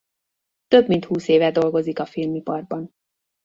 Több 0.67 0.87
mint 0.87 1.05
húsz 1.05 1.27
éve 1.27 1.51
dolgozik 1.51 1.99
a 1.99 2.05
filmiparban. 2.05 2.91